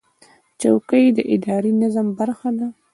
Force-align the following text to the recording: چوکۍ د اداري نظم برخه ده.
چوکۍ 0.61 1.05
د 1.17 1.19
اداري 1.33 1.71
نظم 1.81 2.07
برخه 2.19 2.49
ده. 2.57 2.67